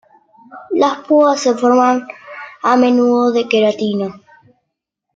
Las 0.71 1.05
púas 1.07 1.41
se 1.41 1.53
forman 1.53 2.07
a 2.63 2.75
menudo 2.75 3.31
de 3.31 3.47
queratina. 3.47 4.19